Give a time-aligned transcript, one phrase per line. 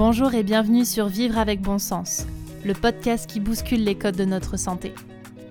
[0.00, 2.24] Bonjour et bienvenue sur Vivre avec bon sens,
[2.64, 4.94] le podcast qui bouscule les codes de notre santé.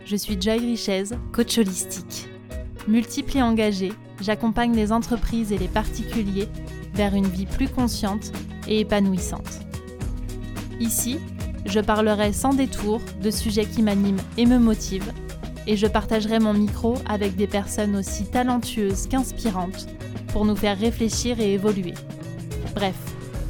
[0.06, 2.28] Je suis Joy Richez, coach holistique.
[2.88, 6.48] Multiple et engagée, j'accompagne les entreprises et les particuliers
[6.96, 8.32] vers une vie plus consciente
[8.68, 9.60] et épanouissante.
[10.80, 11.20] Ici,
[11.68, 15.14] je parlerai sans détour de sujets qui m'animent et me motivent,
[15.68, 19.86] et je partagerai mon micro avec des personnes aussi talentueuses qu'inspirantes
[20.34, 21.94] pour nous faire réfléchir et évoluer.
[22.74, 22.96] Bref,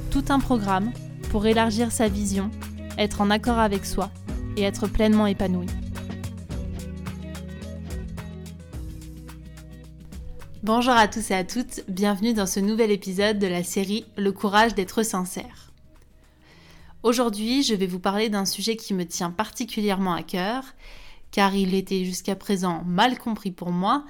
[0.10, 0.92] tout un programme
[1.30, 2.50] pour élargir sa vision,
[2.98, 4.10] être en accord avec soi
[4.58, 5.68] et être pleinement épanoui.
[10.64, 14.32] Bonjour à tous et à toutes, bienvenue dans ce nouvel épisode de la série Le
[14.32, 15.72] courage d'être sincère.
[17.04, 20.64] Aujourd'hui, je vais vous parler d'un sujet qui me tient particulièrement à cœur,
[21.32, 24.04] car il était jusqu'à présent mal compris pour moi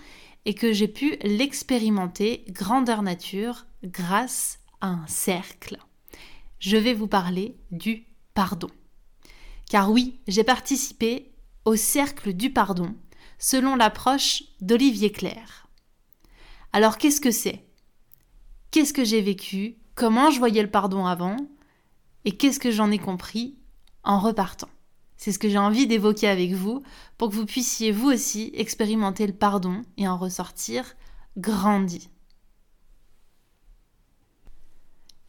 [0.46, 5.78] et que j'ai pu l'expérimenter grandeur nature grâce à un cercle.
[6.60, 8.70] Je vais vous parler du pardon.
[9.70, 11.32] Car oui, j'ai participé
[11.64, 12.96] au cercle du pardon
[13.38, 15.68] selon l'approche d'Olivier Claire.
[16.74, 17.66] Alors qu'est-ce que c'est?
[18.72, 19.78] Qu'est-ce que j'ai vécu?
[19.96, 21.38] Comment je voyais le pardon avant?
[22.26, 23.58] Et qu'est-ce que j'en ai compris
[24.04, 24.70] en repartant?
[25.16, 26.84] C'est ce que j'ai envie d'évoquer avec vous
[27.18, 30.96] pour que vous puissiez vous aussi expérimenter le pardon et en ressortir
[31.38, 32.10] grandi.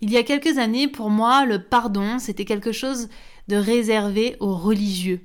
[0.03, 3.09] Il y a quelques années, pour moi, le pardon, c'était quelque chose
[3.49, 5.21] de réservé aux religieux,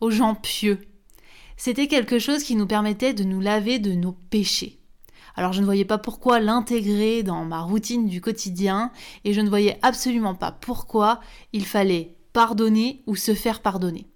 [0.00, 0.80] aux gens pieux.
[1.56, 4.78] C'était quelque chose qui nous permettait de nous laver de nos péchés.
[5.34, 8.90] Alors je ne voyais pas pourquoi l'intégrer dans ma routine du quotidien
[9.24, 11.20] et je ne voyais absolument pas pourquoi
[11.52, 14.06] il fallait pardonner ou se faire pardonner.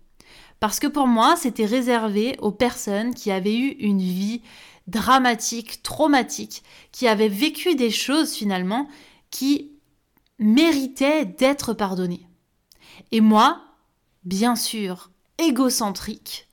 [0.61, 4.43] Parce que pour moi, c'était réservé aux personnes qui avaient eu une vie
[4.89, 8.89] dramatique, traumatique, qui avaient vécu des choses finalement
[9.31, 9.72] qui
[10.39, 12.29] méritait d'être pardonnées.
[13.11, 13.63] Et moi,
[14.25, 16.49] bien sûr, égocentrique,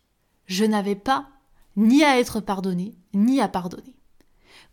[0.46, 1.28] je n'avais pas
[1.76, 3.96] ni à être pardonné, ni à pardonner.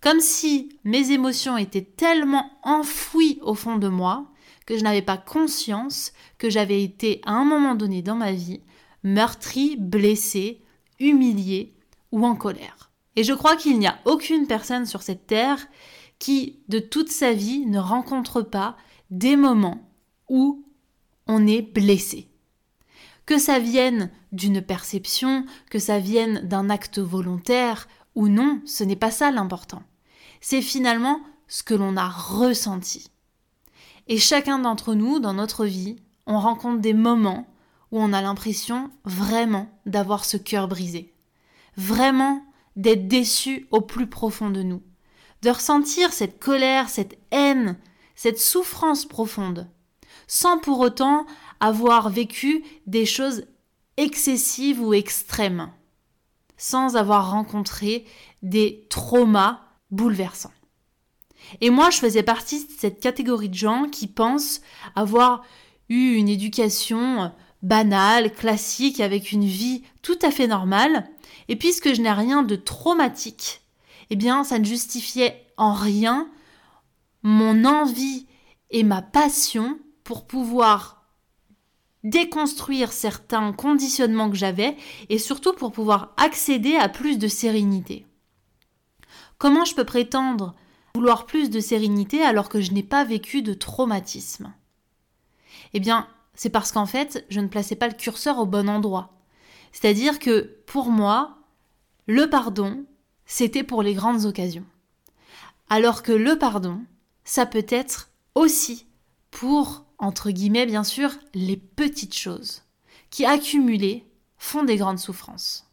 [0.01, 4.27] Comme si mes émotions étaient tellement enfouies au fond de moi
[4.67, 8.61] que je n'avais pas conscience que j'avais été à un moment donné dans ma vie
[9.05, 10.63] meurtri, blessé,
[10.99, 11.75] humilié
[12.11, 12.91] ou en colère.
[13.15, 15.69] Et je crois qu'il n'y a aucune personne sur cette terre
[16.19, 18.77] qui, de toute sa vie, ne rencontre pas
[19.11, 19.91] des moments
[20.29, 20.65] où
[21.27, 22.29] on est blessé.
[23.25, 28.97] Que ça vienne d'une perception, que ça vienne d'un acte volontaire ou non, ce n'est
[28.97, 29.83] pas ça l'important.
[30.41, 33.11] C'est finalement ce que l'on a ressenti.
[34.09, 35.97] Et chacun d'entre nous, dans notre vie,
[36.27, 37.47] on rencontre des moments
[37.91, 41.13] où on a l'impression vraiment d'avoir ce cœur brisé.
[41.77, 42.45] Vraiment
[42.77, 44.83] d'être déçu au plus profond de nous.
[45.43, 47.77] De ressentir cette colère, cette haine,
[48.17, 49.69] cette souffrance profonde,
[50.27, 51.27] sans pour autant
[51.61, 53.45] avoir vécu des choses
[53.97, 55.71] excessives ou extrêmes,
[56.57, 58.05] sans avoir rencontré
[58.43, 59.61] des traumas
[59.91, 60.53] bouleversants.
[61.61, 64.61] Et moi, je faisais partie de cette catégorie de gens qui pensent
[64.95, 65.45] avoir
[65.89, 67.33] eu une éducation
[67.63, 71.09] banale, classique, avec une vie tout à fait normale,
[71.49, 73.61] et puisque je n'ai rien de traumatique,
[74.11, 76.29] eh bien, ça ne justifiait en rien
[77.29, 78.29] mon envie
[78.71, 81.03] et ma passion pour pouvoir
[82.05, 84.77] déconstruire certains conditionnements que j'avais
[85.09, 88.07] et surtout pour pouvoir accéder à plus de sérénité.
[89.39, 90.55] Comment je peux prétendre
[90.95, 94.55] vouloir plus de sérénité alors que je n'ai pas vécu de traumatisme?
[95.75, 96.07] Eh bien,
[96.37, 99.19] c'est parce qu'en fait, je ne plaçais pas le curseur au bon endroit.
[99.73, 101.39] C'est-à-dire que pour moi,
[102.07, 102.85] le pardon,
[103.25, 104.65] c'était pour les grandes occasions.
[105.69, 106.83] Alors que le pardon,
[107.27, 108.87] ça peut être aussi
[109.31, 112.63] pour, entre guillemets bien sûr, les petites choses
[113.11, 114.07] qui accumulées
[114.39, 115.69] font des grandes souffrances.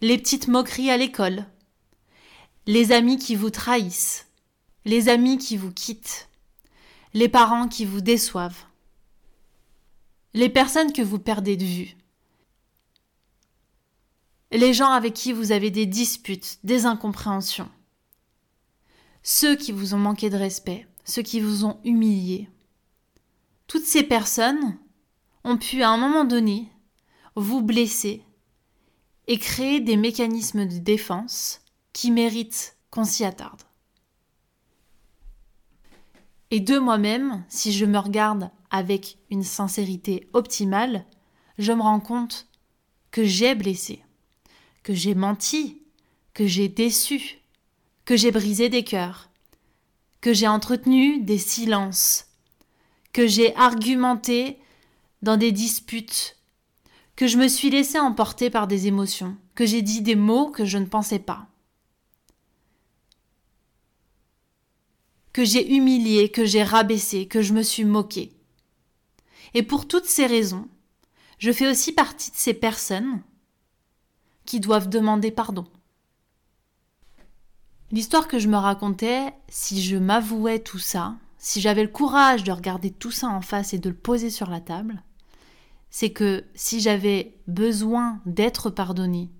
[0.00, 1.44] Les petites moqueries à l'école,
[2.66, 4.26] les amis qui vous trahissent,
[4.84, 6.28] les amis qui vous quittent,
[7.12, 8.64] les parents qui vous déçoivent,
[10.32, 11.96] les personnes que vous perdez de vue,
[14.52, 17.68] les gens avec qui vous avez des disputes, des incompréhensions,
[19.22, 22.48] ceux qui vous ont manqué de respect, ceux qui vous ont humilié.
[23.66, 24.78] Toutes ces personnes
[25.44, 26.68] ont pu à un moment donné
[27.34, 28.22] vous blesser
[29.26, 31.60] et créer des mécanismes de défense
[31.92, 33.62] qui méritent qu'on s'y attarde.
[36.50, 41.04] Et de moi-même, si je me regarde avec une sincérité optimale,
[41.58, 42.48] je me rends compte
[43.10, 44.02] que j'ai blessé,
[44.82, 45.82] que j'ai menti,
[46.32, 47.40] que j'ai déçu,
[48.08, 49.28] que j'ai brisé des cœurs,
[50.22, 52.24] que j'ai entretenu des silences,
[53.12, 54.56] que j'ai argumenté
[55.20, 56.38] dans des disputes,
[57.16, 60.64] que je me suis laissé emporter par des émotions, que j'ai dit des mots que
[60.64, 61.48] je ne pensais pas,
[65.34, 68.32] que j'ai humilié, que j'ai rabaissé, que je me suis moqué.
[69.52, 70.66] Et pour toutes ces raisons,
[71.38, 73.20] je fais aussi partie de ces personnes
[74.46, 75.66] qui doivent demander pardon.
[77.90, 82.52] L'histoire que je me racontais, si je m'avouais tout ça, si j'avais le courage de
[82.52, 85.02] regarder tout ça en face et de le poser sur la table,
[85.88, 89.30] c'est que si j'avais besoin d'être pardonné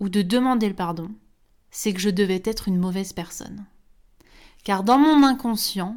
[0.00, 1.10] ou de demander le pardon,
[1.70, 3.64] c'est que je devais être une mauvaise personne.
[4.64, 5.96] Car dans mon inconscient,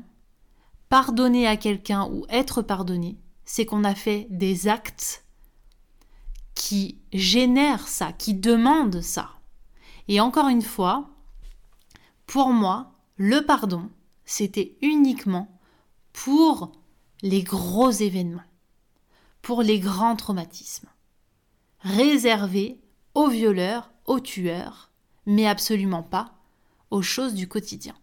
[0.88, 5.26] pardonner à quelqu'un ou être pardonné, c'est qu'on a fait des actes
[6.56, 9.32] qui génèrent ça, qui demandent ça.
[10.08, 11.11] Et encore une fois,
[12.32, 13.90] pour moi, le pardon,
[14.24, 15.60] c'était uniquement
[16.14, 16.72] pour
[17.22, 18.50] les gros événements,
[19.42, 20.88] pour les grands traumatismes,
[21.82, 22.80] réservé
[23.16, 24.92] aux violeurs, aux tueurs,
[25.26, 26.36] mais absolument pas
[26.90, 27.96] aux choses du quotidien.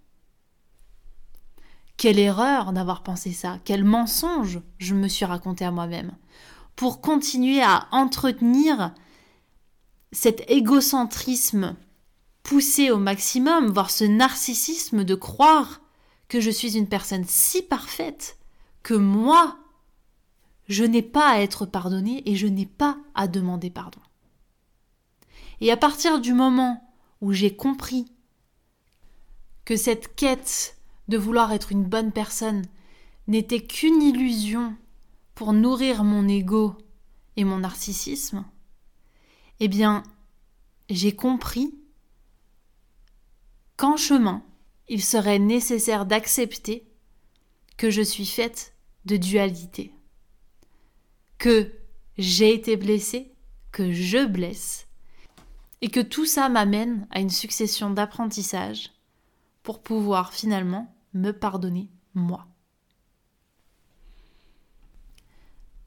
[1.97, 6.15] Quelle erreur d'avoir pensé ça, quel mensonge je me suis raconté à moi-même,
[6.77, 8.93] pour continuer à entretenir
[10.13, 11.77] cet égocentrisme
[12.49, 15.83] poussé au maximum, voire ce narcissisme de croire
[16.29, 18.39] que je suis une personne si parfaite
[18.83, 19.59] que moi,
[20.67, 24.01] je n'ai pas à être pardonnée et je n'ai pas à demander pardon.
[25.61, 26.91] Et à partir du moment
[27.21, 28.11] où j'ai compris
[29.67, 30.79] que cette quête
[31.09, 32.65] de vouloir être une bonne personne
[33.27, 34.75] n'était qu'une illusion
[35.35, 36.79] pour nourrir mon ego
[37.37, 38.47] et mon narcissisme,
[39.61, 40.03] eh bien,
[40.89, 41.75] j'ai compris
[43.79, 44.43] qu'en chemin,
[44.89, 46.87] il serait nécessaire d'accepter
[47.79, 48.75] que je suis faite
[49.07, 49.95] de dualité,
[51.39, 51.73] que
[52.19, 53.33] j'ai été blessée,
[53.71, 54.89] que je blesse,
[55.81, 58.91] et que tout ça m'amène à une succession d'apprentissages
[59.63, 62.49] pour pouvoir finalement me pardonner moi.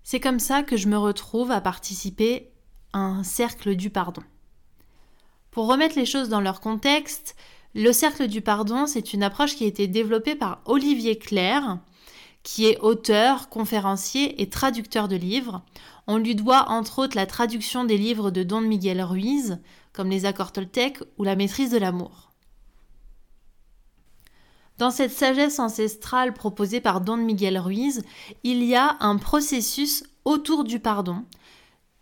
[0.03, 2.53] C'est comme ça que je me retrouve à participer
[2.93, 4.23] à un cercle du pardon.
[5.51, 7.35] Pour remettre les choses dans leur contexte,
[7.73, 11.79] le cercle du pardon, c'est une approche qui a été développée par Olivier Claire,
[12.43, 15.63] qui est auteur, conférencier et traducteur de livres.
[16.07, 19.59] On lui doit entre autres la traduction des livres de Don Miguel Ruiz,
[19.93, 22.31] comme Les accords Toltec ou La maîtrise de l'amour.
[24.77, 28.01] Dans cette sagesse ancestrale proposée par Don Miguel Ruiz,
[28.43, 31.23] il y a un processus autour du pardon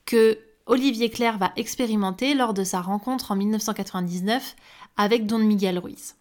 [0.05, 0.39] que
[0.69, 4.55] Olivier Claire va expérimenter lors de sa rencontre en 1999
[4.97, 6.15] avec Don Miguel Ruiz.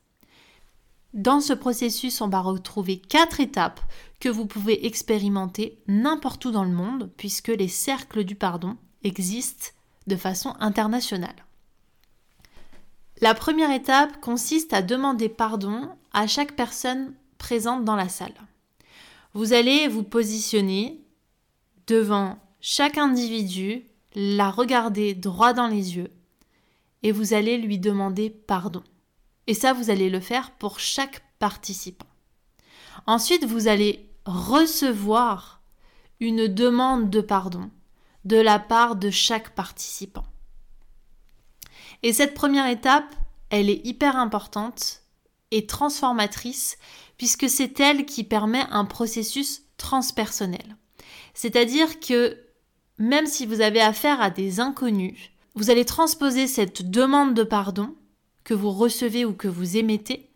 [1.13, 3.83] Dans ce processus, on va retrouver quatre étapes
[4.21, 9.69] que vous pouvez expérimenter n'importe où dans le monde, puisque les cercles du pardon existent
[10.07, 11.45] de façon internationale.
[13.21, 18.35] La première étape consiste à demander pardon à chaque personne présente dans la salle.
[19.35, 21.03] Vous allez vous positionner
[21.87, 26.13] devant chaque individu, la regarder droit dans les yeux
[27.03, 28.83] et vous allez lui demander pardon.
[29.47, 32.07] Et ça, vous allez le faire pour chaque participant.
[33.07, 35.63] Ensuite, vous allez recevoir
[36.21, 37.71] une demande de pardon
[38.25, 40.27] de la part de chaque participant.
[42.03, 43.15] Et cette première étape,
[43.51, 45.03] elle est hyper importante
[45.51, 46.77] et transformatrice
[47.17, 50.77] puisque c'est elle qui permet un processus transpersonnel.
[51.35, 52.39] C'est-à-dire que
[52.99, 57.95] même si vous avez affaire à des inconnus, vous allez transposer cette demande de pardon
[58.45, 60.29] que vous recevez ou que vous émettez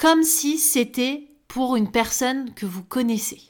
[0.00, 3.42] comme si c'était pour une personne que vous connaissez.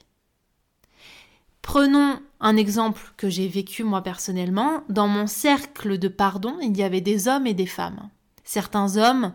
[1.63, 4.83] Prenons un exemple que j'ai vécu moi personnellement.
[4.89, 8.11] Dans mon cercle de pardon, il y avait des hommes et des femmes.
[8.43, 9.33] Certains hommes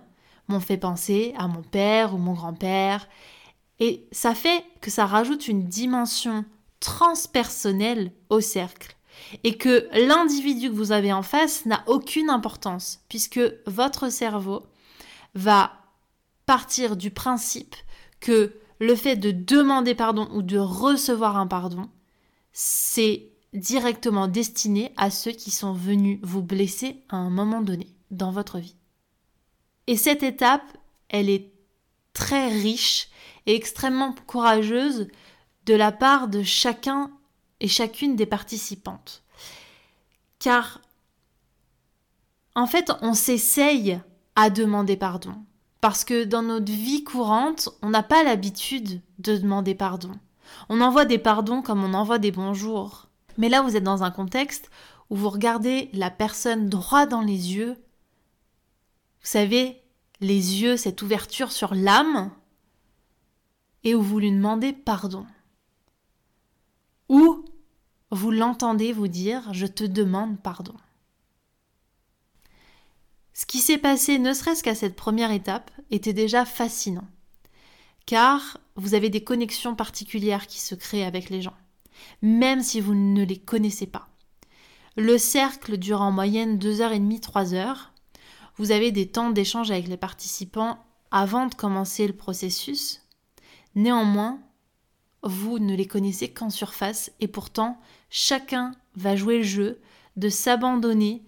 [0.50, 3.08] m'ont fait penser à mon père ou mon grand-père,
[3.80, 6.44] et ça fait que ça rajoute une dimension
[6.86, 8.96] transpersonnelle au cercle,
[9.44, 14.68] et que l'individu que vous avez en face n'a aucune importance, puisque votre cerveau
[15.34, 15.72] va
[16.46, 17.75] partir du principe
[18.20, 21.89] que le fait de demander pardon ou de recevoir un pardon
[22.58, 28.32] c'est directement destiné à ceux qui sont venus vous blesser à un moment donné dans
[28.32, 28.75] votre vie.
[29.88, 30.77] Et cette étape,
[31.10, 31.51] elle est
[32.13, 33.10] très riche
[33.46, 35.08] et extrêmement courageuse
[35.65, 37.12] de la part de chacun
[37.60, 39.24] et chacune des participantes.
[40.39, 40.81] Car,
[42.53, 44.00] en fait, on s'essaye
[44.36, 45.36] à demander pardon.
[45.81, 50.12] Parce que dans notre vie courante, on n'a pas l'habitude de demander pardon.
[50.69, 53.07] On envoie des pardons comme on envoie des bonjours.
[53.38, 54.69] Mais là, vous êtes dans un contexte
[55.10, 57.74] où vous regardez la personne droit dans les yeux.
[59.22, 59.81] Vous savez,
[60.22, 62.31] les yeux, cette ouverture sur l'âme,
[63.84, 65.25] et où vous lui demandez pardon.
[67.09, 67.45] Ou
[68.12, 70.75] vous l'entendez vous dire Je te demande pardon.
[73.33, 77.07] Ce qui s'est passé, ne serait-ce qu'à cette première étape, était déjà fascinant.
[78.05, 81.55] Car vous avez des connexions particulières qui se créent avec les gens,
[82.21, 84.07] même si vous ne les connaissez pas.
[84.95, 87.91] Le cercle dure en moyenne 2h30, 3 heures.
[88.55, 90.77] Vous avez des temps d'échange avec les participants
[91.12, 93.01] avant de commencer le processus.
[93.75, 94.39] Néanmoins,
[95.25, 97.79] vous ne les connaissez qu'en surface et pourtant
[98.10, 99.82] chacun va jouer le jeu
[100.15, 101.24] de s'abandonner,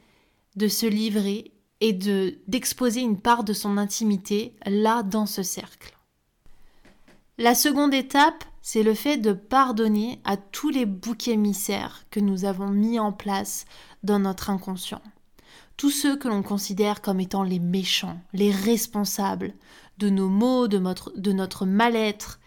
[0.55, 1.51] de se livrer
[1.81, 5.97] et de d'exposer une part de son intimité là dans ce cercle.
[7.37, 12.45] La seconde étape, c'est le fait de pardonner à tous les boucs émissaires que nous
[12.45, 13.65] avons mis en place
[14.03, 15.01] dans notre inconscient.
[15.75, 19.53] Tous ceux que l'on considère comme étant les méchants, les responsables
[19.99, 22.39] de nos maux, de notre, de notre mal-être,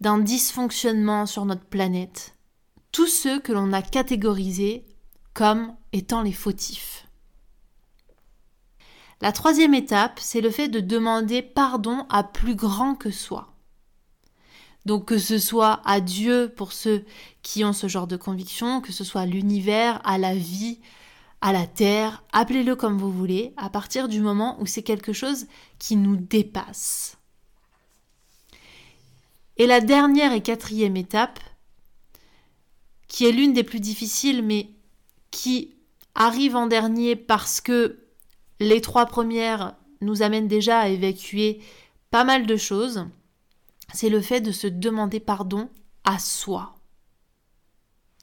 [0.00, 2.34] d'un dysfonctionnement sur notre planète.
[2.92, 4.84] Tous ceux que l'on a catégorisés
[5.34, 7.06] comme étant les fautifs.
[9.20, 13.54] La troisième étape, c'est le fait de demander pardon à plus grand que soi.
[14.86, 17.04] Donc que ce soit à Dieu pour ceux
[17.42, 20.80] qui ont ce genre de conviction, que ce soit à l'univers, à la vie,
[21.42, 25.46] à la terre, appelez-le comme vous voulez, à partir du moment où c'est quelque chose
[25.78, 27.19] qui nous dépasse.
[29.60, 31.38] Et la dernière et quatrième étape,
[33.08, 34.70] qui est l'une des plus difficiles, mais
[35.30, 35.76] qui
[36.14, 38.06] arrive en dernier parce que
[38.58, 41.60] les trois premières nous amènent déjà à évacuer
[42.10, 43.04] pas mal de choses,
[43.92, 45.68] c'est le fait de se demander pardon
[46.04, 46.74] à soi.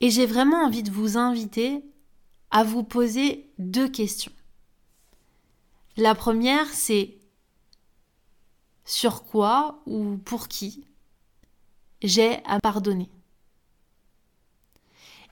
[0.02, 1.84] Et j'ai vraiment envie de vous inviter
[2.50, 4.34] à vous poser deux questions.
[5.98, 7.20] La première, c'est
[8.86, 10.87] sur quoi ou pour qui
[12.02, 13.10] j'ai à pardonner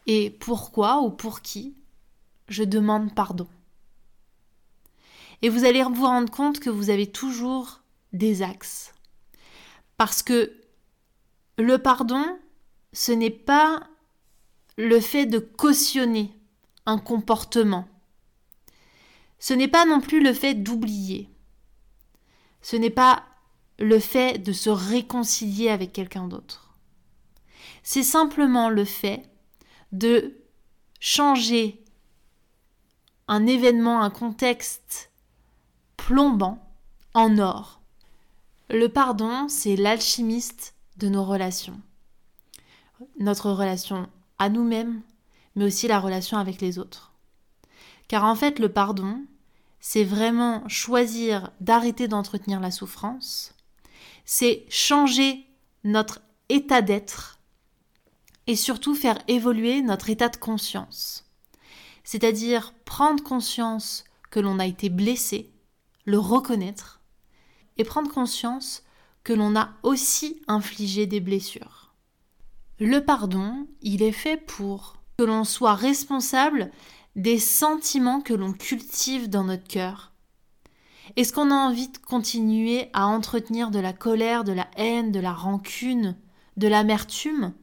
[0.08, 1.76] Et pourquoi ou pour qui
[2.48, 3.48] je demande pardon
[5.42, 7.82] et vous allez vous rendre compte que vous avez toujours
[8.14, 8.94] des axes.
[9.98, 10.52] Parce que
[11.58, 12.40] le pardon,
[12.94, 13.88] ce n'est pas
[14.78, 16.34] le fait de cautionner
[16.86, 17.88] un comportement.
[19.40, 21.30] Ce n'est pas non plus le fait d'oublier.
[22.62, 23.24] Ce n'est pas
[23.80, 26.76] le fait de se réconcilier avec quelqu'un d'autre.
[27.84, 29.30] C'est simplement le fait
[29.92, 30.38] de
[31.00, 31.84] changer
[33.28, 35.12] un événement, un contexte
[35.98, 36.60] plombant
[37.14, 37.82] en or.
[38.70, 41.80] Le pardon, c'est l'alchimiste de nos relations.
[43.20, 44.08] Notre relation
[44.40, 45.02] à nous-mêmes,
[45.56, 47.14] mais aussi la relation avec les autres.
[48.08, 49.24] Car en fait, le pardon,
[49.80, 53.54] c'est vraiment choisir d'arrêter d'entretenir la souffrance,
[54.26, 55.46] c'est changer
[55.84, 57.40] notre état d'être
[58.48, 61.26] et surtout faire évoluer notre état de conscience.
[62.04, 65.52] C'est-à-dire prendre conscience que l'on a été blessé,
[66.06, 67.02] le reconnaître
[67.78, 68.84] et prendre conscience
[69.24, 71.94] que l'on a aussi infligé des blessures.
[72.80, 76.72] Le pardon, il est fait pour que l'on soit responsable
[77.16, 80.12] des sentiments que l'on cultive dans notre cœur.
[81.16, 85.20] Est-ce qu'on a envie de continuer à entretenir de la colère, de la haine, de
[85.20, 86.16] la rancune,
[86.58, 87.54] de l'amertume?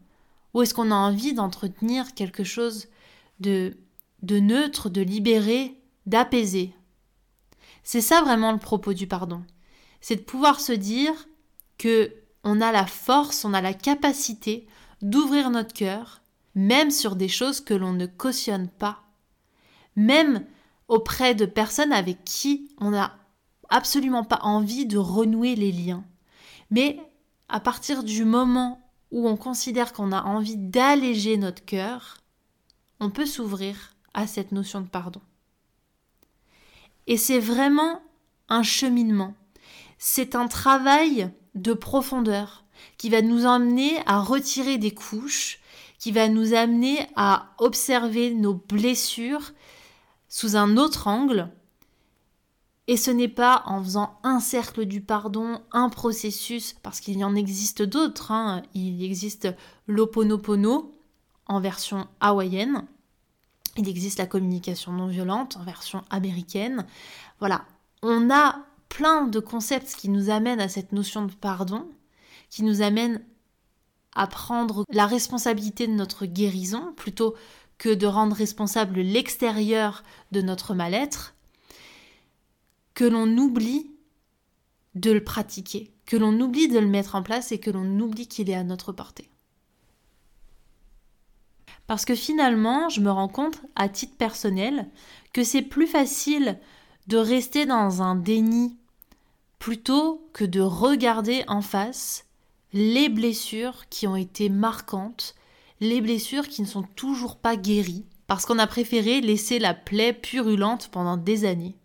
[0.55, 2.89] Ou est-ce qu'on a envie d'entretenir quelque chose
[3.41, 3.75] de,
[4.23, 6.75] neutre, de libéré, d'apaisé?
[7.83, 9.43] C'est ça vraiment le propos du pardon.
[10.01, 11.13] C'est de pouvoir se dire
[11.79, 14.67] que on a la force, on a la capacité
[15.01, 16.23] d'ouvrir notre cœur,
[16.55, 19.03] même sur des choses que l'on ne cautionne pas,
[19.97, 20.45] même
[20.89, 23.17] auprès de personnes avec qui on n'a
[23.73, 26.05] absolument pas envie de renouer les liens.
[26.71, 27.00] Mais
[27.49, 32.19] à partir du moment où on considère qu'on a envie d'alléger notre cœur,
[33.00, 35.21] on peut s'ouvrir à cette notion de pardon.
[37.07, 38.00] Et c'est vraiment
[38.49, 39.35] un cheminement.
[39.99, 42.64] C'est un travail de profondeur
[42.99, 45.61] qui va nous amener à retirer des couches,
[45.99, 49.52] qui va nous amener à observer nos blessures
[50.29, 51.50] sous un autre angle.
[52.89, 57.25] Et ce n'est pas en faisant un cercle du pardon, un processus, parce qu'il y
[57.25, 58.33] en existe d'autres.
[58.33, 58.62] Hein.
[58.75, 59.49] Il existe
[59.87, 60.95] l'oponopono
[61.47, 62.85] en version hawaïenne,
[63.77, 66.87] il existe la communication non violente en version américaine.
[67.39, 67.65] Voilà,
[68.03, 71.87] on a plein de concepts qui nous amènent à cette notion de pardon,
[72.51, 73.25] qui nous amènent
[74.15, 77.35] à prendre la responsabilité de notre guérison plutôt
[77.79, 81.32] que de rendre responsable l'extérieur de notre mal-être,
[82.95, 83.91] que l'on oublie
[84.95, 88.27] de le pratiquer, que l'on oublie de le mettre en place et que l'on oublie
[88.27, 89.31] qu'il est à notre portée.
[91.87, 94.89] Parce que finalement, je me rends compte, à titre personnel,
[95.33, 96.59] que c'est plus facile
[97.07, 98.77] de rester dans un déni
[99.59, 102.27] plutôt que de regarder en face
[102.73, 105.35] les blessures qui ont été marquantes,
[105.81, 110.13] les blessures qui ne sont toujours pas guéries, parce qu'on a préféré laisser la plaie
[110.13, 111.77] purulente pendant des années,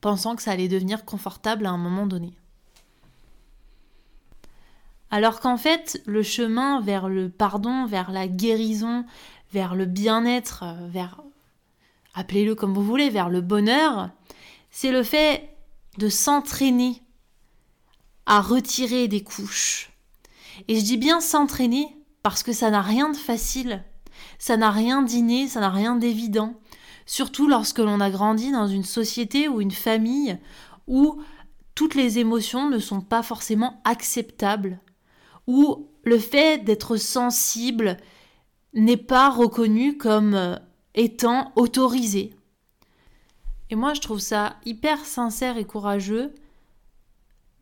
[0.00, 2.32] pensant que ça allait devenir confortable à un moment donné.
[5.10, 9.04] Alors qu'en fait, le chemin vers le pardon, vers la guérison,
[9.52, 11.22] vers le bien-être, vers,
[12.14, 14.10] appelez-le comme vous voulez, vers le bonheur,
[14.70, 15.56] c'est le fait
[15.96, 17.02] de s'entraîner
[18.26, 19.90] à retirer des couches.
[20.68, 23.82] Et je dis bien s'entraîner parce que ça n'a rien de facile,
[24.38, 26.54] ça n'a rien d'inné, ça n'a rien d'évident.
[27.08, 30.38] Surtout lorsque l'on a grandi dans une société ou une famille
[30.86, 31.22] où
[31.74, 34.78] toutes les émotions ne sont pas forcément acceptables,
[35.46, 37.96] où le fait d'être sensible
[38.74, 40.56] n'est pas reconnu comme euh,
[40.94, 42.34] étant autorisé.
[43.70, 46.34] Et moi, je trouve ça hyper sincère et courageux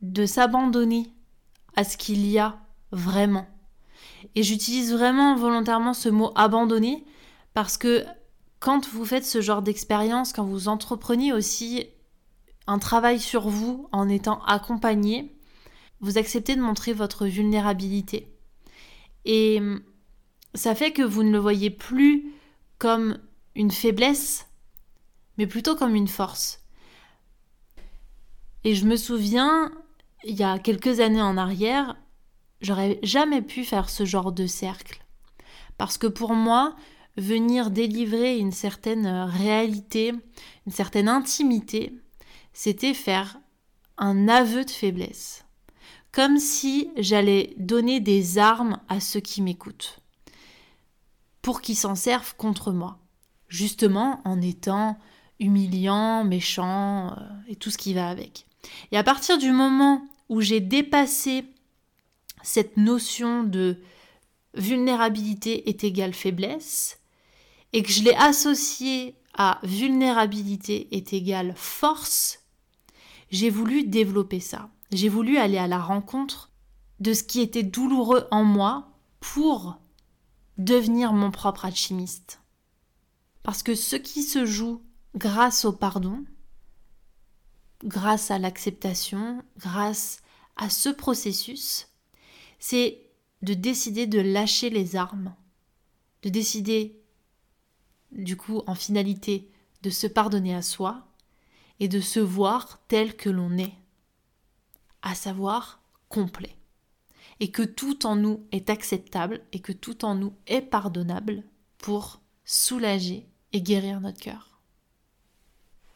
[0.02, 1.12] de s'abandonner
[1.76, 2.58] à ce qu'il y a
[2.90, 3.46] vraiment.
[4.34, 7.04] Et j'utilise vraiment volontairement ce mot abandonner
[7.54, 8.04] parce que
[8.60, 11.88] quand vous faites ce genre d'expérience, quand vous entreprenez aussi
[12.66, 15.36] un travail sur vous en étant accompagné,
[16.00, 18.32] vous acceptez de montrer votre vulnérabilité.
[19.24, 19.60] Et
[20.54, 22.32] ça fait que vous ne le voyez plus
[22.78, 23.18] comme
[23.54, 24.46] une faiblesse,
[25.38, 26.60] mais plutôt comme une force.
[28.64, 29.70] Et je me souviens,
[30.24, 31.96] il y a quelques années en arrière,
[32.60, 35.04] j'aurais jamais pu faire ce genre de cercle.
[35.78, 36.74] Parce que pour moi,
[37.16, 40.12] venir délivrer une certaine réalité,
[40.66, 41.92] une certaine intimité,
[42.52, 43.38] c'était faire
[43.98, 45.44] un aveu de faiblesse.
[46.12, 50.00] Comme si j'allais donner des armes à ceux qui m'écoutent.
[51.42, 52.98] Pour qu'ils s'en servent contre moi.
[53.48, 54.98] Justement en étant
[55.38, 58.46] humiliant, méchant euh, et tout ce qui va avec.
[58.90, 61.44] Et à partir du moment où j'ai dépassé
[62.42, 63.78] cette notion de
[64.54, 66.98] vulnérabilité est égale faiblesse
[67.72, 72.40] et que je l'ai associée à vulnérabilité est égale force,
[73.30, 74.70] j'ai voulu développer ça.
[74.92, 76.50] J'ai voulu aller à la rencontre
[77.00, 79.76] de ce qui était douloureux en moi pour
[80.58, 82.40] devenir mon propre alchimiste.
[83.42, 84.82] Parce que ce qui se joue
[85.14, 86.24] grâce au pardon,
[87.84, 90.22] grâce à l'acceptation, grâce
[90.56, 91.88] à ce processus,
[92.58, 93.02] c'est
[93.42, 95.34] de décider de lâcher les armes,
[96.22, 97.00] de décider,
[98.12, 99.50] du coup, en finalité,
[99.82, 101.06] de se pardonner à soi
[101.80, 103.74] et de se voir tel que l'on est,
[105.02, 106.56] à savoir complet,
[107.40, 111.42] et que tout en nous est acceptable et que tout en nous est pardonnable
[111.78, 114.60] pour soulager et guérir notre cœur.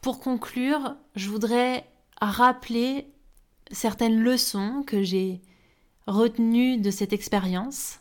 [0.02, 3.12] Pour conclure, je voudrais rappeler
[3.70, 5.40] certaines leçons que j'ai
[6.06, 8.00] retenu de cette expérience,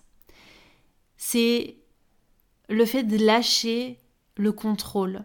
[1.17, 1.78] c'est
[2.69, 3.99] le fait de lâcher
[4.37, 5.23] le contrôle,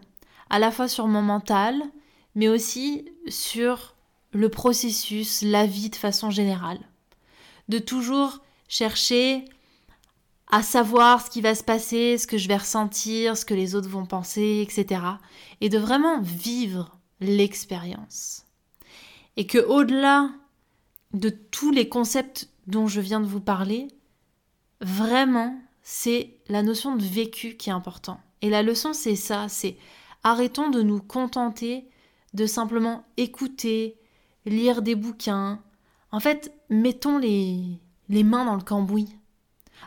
[0.49, 1.81] à la fois sur mon mental,
[2.33, 3.95] mais aussi sur
[4.31, 6.79] le processus, la vie de façon générale.
[7.69, 9.45] De toujours chercher
[10.51, 13.75] à savoir ce qui va se passer, ce que je vais ressentir, ce que les
[13.75, 15.01] autres vont penser, etc.
[15.61, 18.45] Et de vraiment vivre l'expérience.
[19.37, 20.29] Et que au-delà
[21.13, 23.87] de tous les concepts dont je viens de vous parler,
[24.81, 28.19] vraiment, c'est la notion de vécu qui est important.
[28.41, 29.77] Et la leçon, c'est ça, c'est
[30.23, 31.87] arrêtons de nous contenter
[32.33, 33.95] de simplement écouter,
[34.45, 35.61] lire des bouquins.
[36.11, 39.15] En fait, mettons les, les mains dans le cambouis.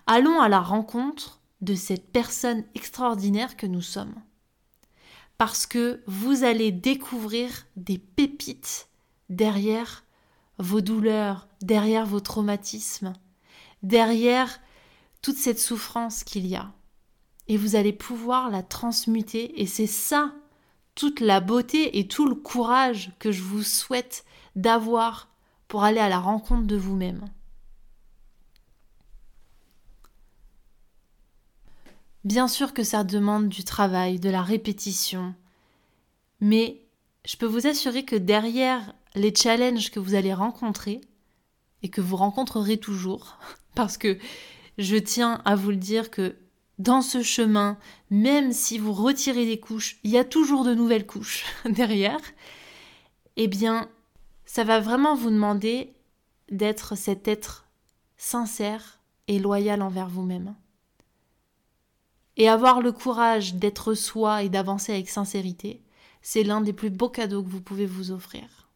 [0.06, 4.14] Allons à la rencontre de cette personne extraordinaire que nous sommes.
[5.36, 8.88] Parce que vous allez découvrir des pépites
[9.30, 10.04] derrière
[10.58, 13.14] vos douleurs, derrière vos traumatismes,
[13.82, 14.60] derrière
[15.22, 16.72] toute cette souffrance qu'il y a.
[17.48, 19.60] Et vous allez pouvoir la transmuter.
[19.60, 20.32] Et c'est ça,
[20.94, 24.24] toute la beauté et tout le courage que je vous souhaite
[24.56, 25.28] d'avoir
[25.68, 27.24] pour aller à la rencontre de vous-même.
[32.24, 35.34] Bien sûr que ça demande du travail, de la répétition,
[36.40, 36.82] mais
[37.24, 41.00] je peux vous assurer que derrière les challenges que vous allez rencontrer
[41.82, 43.38] et que vous rencontrerez toujours,
[43.74, 44.18] parce que
[44.78, 46.36] je tiens à vous le dire que
[46.78, 47.76] dans ce chemin,
[48.10, 52.20] même si vous retirez des couches, il y a toujours de nouvelles couches derrière,
[53.36, 53.88] eh bien,
[54.46, 55.92] ça va vraiment vous demander
[56.50, 57.66] d'être cet être
[58.16, 60.54] sincère et loyal envers vous-même.
[62.36, 65.82] Et avoir le courage d'être soi et d'avancer avec sincérité,
[66.22, 68.68] c'est l'un des plus beaux cadeaux que vous pouvez vous offrir.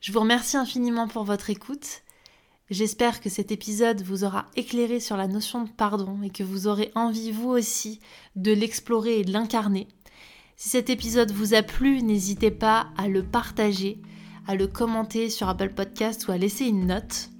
[0.00, 2.02] Je vous remercie infiniment pour votre écoute.
[2.70, 6.66] J'espère que cet épisode vous aura éclairé sur la notion de pardon et que vous
[6.66, 7.98] aurez envie vous aussi
[8.36, 9.88] de l'explorer et de l'incarner.
[10.56, 14.02] Si cet épisode vous a plu, n'hésitez pas à le partager,
[14.46, 17.30] à le commenter sur Apple Podcast ou à laisser une note.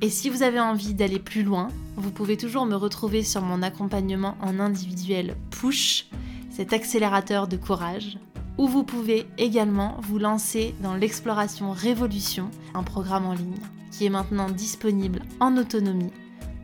[0.00, 3.62] Et si vous avez envie d'aller plus loin, vous pouvez toujours me retrouver sur mon
[3.62, 6.08] accompagnement en individuel Push,
[6.50, 8.18] cet accélérateur de courage,
[8.58, 13.54] où vous pouvez également vous lancer dans l'exploration Révolution, un programme en ligne
[13.90, 16.12] qui est maintenant disponible en autonomie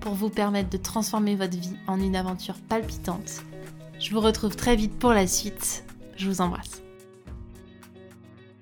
[0.00, 3.42] pour vous permettre de transformer votre vie en une aventure palpitante.
[3.98, 5.84] Je vous retrouve très vite pour la suite.
[6.16, 6.85] Je vous embrasse.